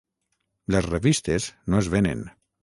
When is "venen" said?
1.97-2.25